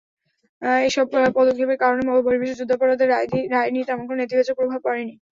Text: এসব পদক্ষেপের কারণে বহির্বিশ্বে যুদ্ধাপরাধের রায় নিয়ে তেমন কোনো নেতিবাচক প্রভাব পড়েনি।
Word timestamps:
এসব 0.81 1.05
পদক্ষেপের 1.35 1.81
কারণে 1.83 2.01
বহির্বিশ্বে 2.17 2.59
যুদ্ধাপরাধের 2.59 3.09
রায় 3.51 3.71
নিয়ে 3.73 3.87
তেমন 3.87 4.03
কোনো 4.07 4.19
নেতিবাচক 4.19 4.55
প্রভাব 4.59 4.79
পড়েনি। 4.85 5.13